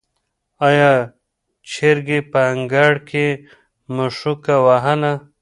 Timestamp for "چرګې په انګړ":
1.71-2.93